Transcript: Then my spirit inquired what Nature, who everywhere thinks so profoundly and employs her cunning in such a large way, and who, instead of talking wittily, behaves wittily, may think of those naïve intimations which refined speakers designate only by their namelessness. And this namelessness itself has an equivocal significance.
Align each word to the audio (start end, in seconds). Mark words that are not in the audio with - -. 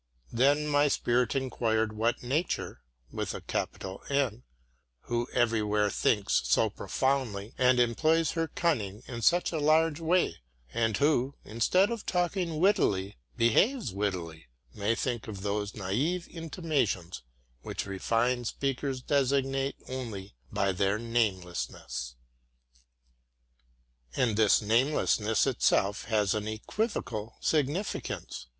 Then 0.31 0.65
my 0.67 0.87
spirit 0.87 1.35
inquired 1.35 1.93
what 1.93 2.23
Nature, 2.23 2.81
who 3.11 3.23
everywhere 5.31 5.89
thinks 5.91 6.41
so 6.43 6.71
profoundly 6.71 7.53
and 7.55 7.79
employs 7.79 8.31
her 8.31 8.47
cunning 8.47 9.03
in 9.05 9.21
such 9.21 9.51
a 9.51 9.59
large 9.59 9.99
way, 9.99 10.37
and 10.73 10.97
who, 10.97 11.35
instead 11.45 11.91
of 11.91 12.07
talking 12.07 12.57
wittily, 12.57 13.17
behaves 13.37 13.93
wittily, 13.93 14.47
may 14.73 14.95
think 14.95 15.27
of 15.27 15.43
those 15.43 15.73
naïve 15.73 16.27
intimations 16.31 17.21
which 17.61 17.85
refined 17.85 18.47
speakers 18.47 19.03
designate 19.03 19.75
only 19.87 20.33
by 20.51 20.71
their 20.71 20.97
namelessness. 20.97 22.15
And 24.15 24.35
this 24.35 24.63
namelessness 24.63 25.45
itself 25.45 26.05
has 26.05 26.33
an 26.33 26.47
equivocal 26.47 27.37
significance. 27.39 28.47